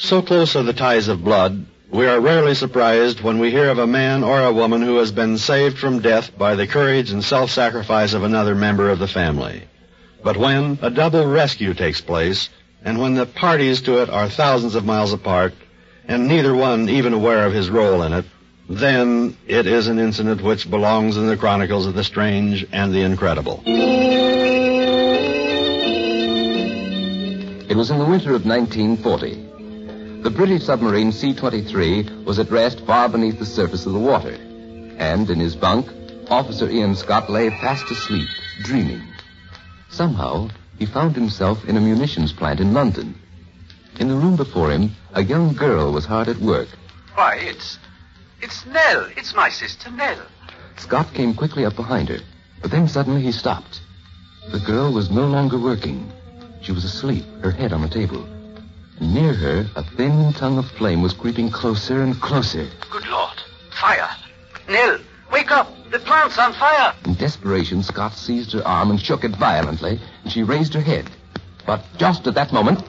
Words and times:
So 0.00 0.22
close 0.22 0.56
are 0.56 0.62
the 0.62 0.72
ties 0.72 1.08
of 1.08 1.22
blood, 1.22 1.66
we 1.90 2.06
are 2.06 2.20
rarely 2.20 2.54
surprised 2.54 3.20
when 3.20 3.38
we 3.38 3.50
hear 3.50 3.68
of 3.68 3.78
a 3.78 3.86
man 3.86 4.24
or 4.24 4.40
a 4.40 4.52
woman 4.52 4.80
who 4.80 4.96
has 4.96 5.12
been 5.12 5.36
saved 5.36 5.78
from 5.78 6.00
death 6.00 6.30
by 6.38 6.54
the 6.54 6.66
courage 6.66 7.10
and 7.10 7.22
self-sacrifice 7.22 8.14
of 8.14 8.22
another 8.22 8.54
member 8.54 8.88
of 8.88 8.98
the 8.98 9.06
family. 9.06 9.62
But 10.24 10.38
when 10.38 10.78
a 10.80 10.88
double 10.88 11.26
rescue 11.26 11.74
takes 11.74 12.00
place, 12.00 12.48
and 12.82 12.98
when 12.98 13.14
the 13.14 13.26
parties 13.26 13.82
to 13.82 14.00
it 14.00 14.08
are 14.08 14.30
thousands 14.30 14.74
of 14.74 14.86
miles 14.86 15.12
apart, 15.12 15.52
and 16.08 16.28
neither 16.28 16.54
one 16.54 16.88
even 16.88 17.12
aware 17.12 17.44
of 17.44 17.52
his 17.52 17.68
role 17.68 18.02
in 18.02 18.14
it, 18.14 18.24
then 18.70 19.36
it 19.46 19.66
is 19.66 19.86
an 19.86 19.98
incident 19.98 20.40
which 20.40 20.70
belongs 20.70 21.18
in 21.18 21.26
the 21.26 21.36
chronicles 21.36 21.84
of 21.86 21.92
the 21.92 22.04
strange 22.04 22.66
and 22.72 22.94
the 22.94 23.02
incredible. 23.02 23.62
It 27.68 27.76
was 27.76 27.90
in 27.90 27.98
the 27.98 28.06
winter 28.06 28.34
of 28.34 28.46
1940. 28.46 29.49
The 30.22 30.30
British 30.30 30.64
submarine 30.64 31.12
C-23 31.12 32.26
was 32.26 32.38
at 32.38 32.50
rest 32.50 32.80
far 32.80 33.08
beneath 33.08 33.38
the 33.38 33.46
surface 33.46 33.86
of 33.86 33.94
the 33.94 33.98
water. 33.98 34.36
And 34.98 35.30
in 35.30 35.40
his 35.40 35.56
bunk, 35.56 35.88
Officer 36.28 36.68
Ian 36.68 36.94
Scott 36.94 37.30
lay 37.30 37.48
fast 37.48 37.90
asleep, 37.90 38.28
dreaming. 38.62 39.02
Somehow, 39.88 40.50
he 40.78 40.84
found 40.84 41.14
himself 41.14 41.64
in 41.64 41.78
a 41.78 41.80
munitions 41.80 42.34
plant 42.34 42.60
in 42.60 42.74
London. 42.74 43.14
In 43.98 44.08
the 44.08 44.14
room 44.14 44.36
before 44.36 44.70
him, 44.70 44.94
a 45.14 45.22
young 45.22 45.54
girl 45.54 45.90
was 45.90 46.04
hard 46.04 46.28
at 46.28 46.36
work. 46.36 46.68
Why, 47.14 47.36
it's. 47.36 47.78
It's 48.42 48.66
Nell. 48.66 49.08
It's 49.16 49.34
my 49.34 49.48
sister 49.48 49.90
Nell. 49.90 50.20
Scott 50.76 51.14
came 51.14 51.32
quickly 51.32 51.64
up 51.64 51.76
behind 51.76 52.10
her, 52.10 52.20
but 52.60 52.70
then 52.70 52.88
suddenly 52.88 53.22
he 53.22 53.32
stopped. 53.32 53.80
The 54.52 54.60
girl 54.60 54.92
was 54.92 55.10
no 55.10 55.26
longer 55.26 55.58
working. 55.58 56.12
She 56.60 56.72
was 56.72 56.84
asleep, 56.84 57.24
her 57.40 57.50
head 57.50 57.72
on 57.72 57.80
the 57.80 57.88
table. 57.88 58.28
Near 59.00 59.32
her, 59.32 59.66
a 59.76 59.82
thin 59.82 60.32
tongue 60.34 60.58
of 60.58 60.70
flame 60.72 61.00
was 61.00 61.14
creeping 61.14 61.50
closer 61.50 62.02
and 62.02 62.20
closer. 62.20 62.68
Good 62.90 63.06
Lord. 63.08 63.42
Fire. 63.70 64.10
Nell, 64.68 64.98
wake 65.32 65.50
up. 65.50 65.68
The 65.90 65.98
plant's 66.00 66.38
on 66.38 66.52
fire. 66.52 66.94
In 67.06 67.14
desperation, 67.14 67.82
Scott 67.82 68.12
seized 68.12 68.52
her 68.52 68.66
arm 68.66 68.90
and 68.90 69.00
shook 69.00 69.24
it 69.24 69.34
violently, 69.34 69.98
and 70.22 70.30
she 70.30 70.42
raised 70.42 70.74
her 70.74 70.80
head. 70.80 71.10
But 71.66 71.82
just 71.96 72.26
at 72.26 72.34
that 72.34 72.52
moment, 72.52 72.80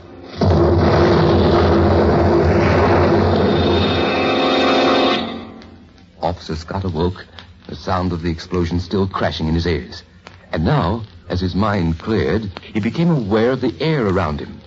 Officer 6.21 6.55
Scott 6.55 6.83
awoke, 6.83 7.25
the 7.67 7.75
sound 7.75 8.11
of 8.11 8.21
the 8.21 8.29
explosion 8.29 8.79
still 8.79 9.07
crashing 9.07 9.47
in 9.47 9.55
his 9.55 9.65
ears. 9.65 10.03
And 10.51 10.65
now, 10.65 11.03
as 11.29 11.39
his 11.39 11.55
mind 11.55 11.99
cleared, 11.99 12.51
he 12.61 12.79
became 12.79 13.09
aware 13.09 13.51
of 13.51 13.61
the 13.61 13.73
air 13.79 14.05
around 14.05 14.41
him. 14.41 14.60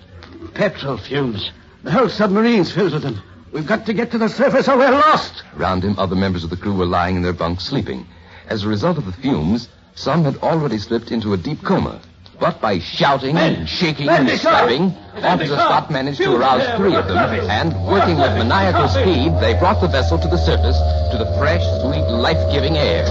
Petrol 0.55 0.97
fumes. 0.97 1.51
The 1.83 1.91
whole 1.91 2.09
submarine's 2.09 2.71
filled 2.71 2.93
with 2.93 3.03
them. 3.03 3.21
We've 3.51 3.67
got 3.67 3.85
to 3.85 3.93
get 3.93 4.11
to 4.11 4.17
the 4.17 4.29
surface 4.29 4.67
or 4.67 4.77
we're 4.77 4.89
lost. 4.89 5.43
Around 5.57 5.83
him, 5.83 5.99
other 5.99 6.15
members 6.15 6.43
of 6.43 6.49
the 6.49 6.57
crew 6.57 6.73
were 6.73 6.85
lying 6.85 7.17
in 7.17 7.21
their 7.21 7.33
bunks 7.33 7.65
sleeping. 7.65 8.07
As 8.47 8.63
a 8.63 8.67
result 8.67 8.97
of 8.97 9.05
the 9.05 9.11
fumes, 9.11 9.69
some 9.95 10.23
had 10.23 10.37
already 10.37 10.77
slipped 10.77 11.11
into 11.11 11.33
a 11.33 11.37
deep 11.37 11.61
coma. 11.61 12.01
But 12.39 12.59
by 12.59 12.79
shouting 12.79 13.37
and 13.37 13.67
shaking 13.67 14.09
and 14.09 14.29
stabbing, 14.29 14.93
Officer! 15.23 15.55
Scott 15.55 15.91
managed 15.91 16.17
to 16.17 16.35
arouse 16.35 16.77
three 16.77 16.95
of 16.95 17.07
them, 17.07 17.17
and 17.17 17.73
working 17.87 18.17
with 18.17 18.31
maniacal 18.37 18.89
speed, 18.89 19.33
they 19.39 19.53
brought 19.57 19.79
the 19.79 19.87
vessel 19.87 20.19
to 20.19 20.27
the 20.27 20.37
surface, 20.37 20.77
to 21.11 21.17
the 21.17 21.37
fresh, 21.37 21.63
sweet, 21.81 22.03
life-giving 22.11 22.75
air. 22.75 23.05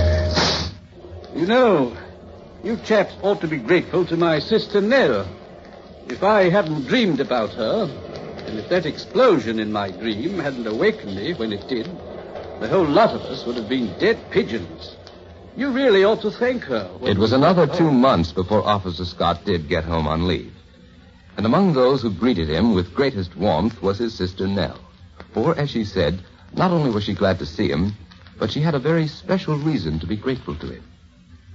You 1.35 1.47
know, 1.47 1.97
you 2.63 2.77
chaps 2.85 3.15
ought 3.23 3.41
to 3.41 3.49
be 3.49 3.57
grateful 3.57 4.05
to 4.07 4.17
my 4.17 4.41
sister 4.41 4.83
Nell. 4.83 5.27
If 6.09 6.23
I 6.23 6.51
hadn't 6.51 6.87
dreamed 6.87 7.21
about 7.21 7.51
her, 7.51 7.89
and 8.47 8.59
if 8.59 8.69
that 8.69 8.87
explosion 8.87 9.59
in 9.59 9.73
my 9.73 9.91
dream 9.91 10.39
hadn't 10.39 10.67
awakened 10.67 11.17
me 11.17 11.33
when 11.35 11.53
it 11.53 11.67
did, 11.67 11.89
the 12.61 12.69
whole 12.69 12.87
lot 12.87 13.11
of 13.15 13.23
us 13.23 13.45
would 13.47 13.57
have 13.57 13.69
been 13.69 13.95
dead 13.99 14.19
pigeons. 14.31 14.97
You 15.57 15.71
really 15.71 16.05
ought 16.05 16.23
to 16.23 16.31
thank 16.31 16.65
her. 16.65 16.91
It 17.03 17.17
was 17.17 17.33
another 17.33 17.67
two 17.67 17.85
home. 17.85 18.01
months 18.01 18.33
before 18.33 18.67
Officer 18.67 19.05
Scott 19.05 19.45
did 19.45 19.69
get 19.69 19.85
home 19.85 20.07
on 20.07 20.27
leave. 20.27 20.53
And 21.37 21.47
among 21.47 21.73
those 21.73 22.03
who 22.03 22.11
greeted 22.11 22.49
him 22.49 22.75
with 22.75 22.95
greatest 22.95 23.37
warmth 23.37 23.81
was 23.83 23.99
his 23.99 24.15
sister 24.15 24.47
Nell. 24.47 24.79
For, 25.33 25.57
as 25.59 25.71
she 25.71 25.85
said, 25.85 26.21
not 26.55 26.71
only 26.71 26.91
was 26.91 27.05
she 27.05 27.15
glad 27.15 27.39
to 27.39 27.47
see 27.47 27.69
him, 27.69 27.95
but 28.39 28.53
she 28.53 28.61
had 28.61 28.75
a 28.75 28.79
very 28.79 29.09
special 29.09 29.57
reason 29.57 29.99
to 30.01 30.07
be 30.07 30.17
grateful 30.17 30.55
to 30.57 30.67
him. 30.67 30.85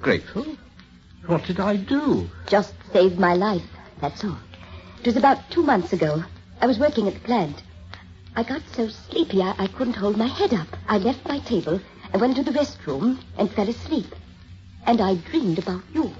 Grateful? 0.01 0.45
What 1.25 1.45
did 1.45 1.59
I 1.59 1.75
do? 1.75 2.29
Just 2.47 2.73
saved 2.91 3.19
my 3.19 3.33
life, 3.35 3.67
that's 4.01 4.23
all. 4.23 4.37
It 4.99 5.05
was 5.07 5.17
about 5.17 5.49
two 5.49 5.63
months 5.63 5.93
ago. 5.93 6.23
I 6.61 6.67
was 6.67 6.79
working 6.79 7.07
at 7.07 7.13
the 7.13 7.19
plant. 7.21 7.63
I 8.35 8.43
got 8.43 8.61
so 8.73 8.87
sleepy 8.87 9.41
I, 9.41 9.55
I 9.57 9.67
couldn't 9.67 9.95
hold 9.95 10.17
my 10.17 10.27
head 10.27 10.53
up. 10.53 10.67
I 10.87 10.97
left 10.97 11.27
my 11.27 11.39
table 11.39 11.79
and 12.11 12.21
went 12.21 12.35
to 12.37 12.43
the 12.43 12.51
restroom 12.51 13.19
and 13.37 13.51
fell 13.51 13.69
asleep. 13.69 14.13
And 14.85 15.01
I 15.01 15.15
dreamed 15.15 15.59
about 15.59 15.83
you. 15.93 16.11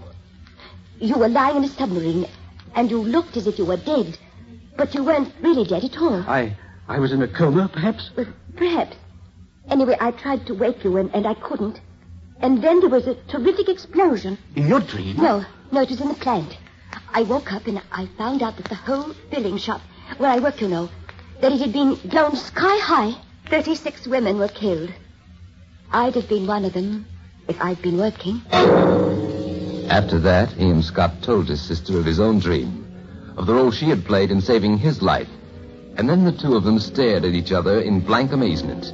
You 0.99 1.17
were 1.17 1.29
lying 1.29 1.57
in 1.57 1.63
a 1.63 1.67
submarine, 1.69 2.25
and 2.75 2.91
you 2.91 3.01
looked 3.01 3.37
as 3.37 3.47
if 3.47 3.57
you 3.57 3.65
were 3.65 3.77
dead. 3.77 4.17
But 4.77 4.93
you 4.93 5.03
weren't 5.03 5.33
really 5.41 5.65
dead 5.65 5.83
at 5.83 5.97
all. 5.97 6.21
I 6.27 6.55
I 6.87 6.99
was 6.99 7.11
in 7.11 7.21
a 7.21 7.27
coma, 7.27 7.69
perhaps? 7.69 8.09
Well, 8.15 8.25
Perhaps. 8.55 8.97
Anyway, 9.69 9.95
I 10.01 10.11
tried 10.11 10.47
to 10.47 10.55
wake 10.55 10.83
you, 10.83 10.97
and, 10.97 11.13
and 11.13 11.27
I 11.27 11.35
couldn't. 11.35 11.79
And 12.41 12.63
then 12.63 12.79
there 12.79 12.89
was 12.89 13.05
a 13.07 13.15
terrific 13.27 13.69
explosion. 13.69 14.37
In 14.55 14.67
your 14.67 14.79
dream? 14.79 15.17
No, 15.17 15.45
no, 15.71 15.81
it 15.81 15.89
was 15.89 16.01
in 16.01 16.07
the 16.07 16.15
plant. 16.15 16.57
I 17.11 17.23
woke 17.23 17.51
up 17.51 17.67
and 17.67 17.81
I 17.91 18.05
found 18.17 18.43
out 18.43 18.57
that 18.57 18.69
the 18.69 18.75
whole 18.75 19.13
filling 19.31 19.57
shop 19.57 19.81
where 20.17 20.29
I 20.29 20.39
work, 20.39 20.61
you 20.61 20.67
know, 20.67 20.89
that 21.41 21.51
it 21.51 21.59
had 21.59 21.73
been 21.73 21.95
blown 21.95 22.35
sky 22.35 22.77
high. 22.77 23.15
Thirty-six 23.49 24.05
women 24.07 24.37
were 24.37 24.47
killed. 24.47 24.91
I'd 25.91 26.15
have 26.15 26.29
been 26.29 26.45
one 26.45 26.65
of 26.65 26.73
them 26.73 27.07
if 27.47 27.59
I'd 27.59 27.81
been 27.81 27.97
working. 27.97 28.41
After 29.89 30.19
that, 30.19 30.55
Ian 30.59 30.83
Scott 30.83 31.23
told 31.23 31.47
his 31.47 31.61
sister 31.61 31.97
of 31.97 32.05
his 32.05 32.19
own 32.19 32.39
dream, 32.39 32.85
of 33.37 33.47
the 33.47 33.55
role 33.55 33.71
she 33.71 33.89
had 33.89 34.05
played 34.05 34.29
in 34.29 34.39
saving 34.39 34.77
his 34.77 35.01
life. 35.01 35.29
And 35.97 36.07
then 36.07 36.25
the 36.25 36.31
two 36.31 36.55
of 36.55 36.63
them 36.63 36.79
stared 36.79 37.25
at 37.25 37.33
each 37.33 37.51
other 37.51 37.81
in 37.81 38.01
blank 38.01 38.31
amazement. 38.31 38.93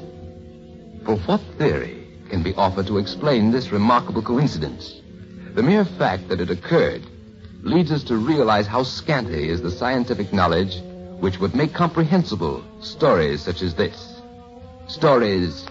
For 1.03 1.17
what 1.17 1.41
theory 1.57 2.07
can 2.29 2.41
be 2.41 2.55
offered 2.55 2.87
to 2.87 2.97
explain 2.97 3.51
this 3.51 3.71
remarkable 3.71 4.21
coincidence? 4.21 5.01
The 5.53 5.63
mere 5.63 5.85
fact 5.85 6.29
that 6.29 6.39
it 6.39 6.49
occurred 6.49 7.03
leads 7.63 7.91
us 7.91 8.03
to 8.05 8.17
realize 8.17 8.67
how 8.67 8.83
scanty 8.83 9.49
is 9.49 9.61
the 9.61 9.71
scientific 9.71 10.31
knowledge 10.33 10.81
which 11.19 11.39
would 11.39 11.55
make 11.55 11.73
comprehensible 11.73 12.63
stories 12.81 13.41
such 13.41 13.61
as 13.61 13.73
this. 13.75 14.21
Stories 14.87 15.65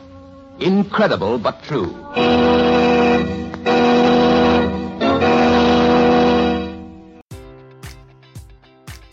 incredible 0.61 1.39
but 1.39 1.63
true. 1.65 1.95